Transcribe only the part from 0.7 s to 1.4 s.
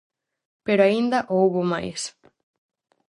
aínda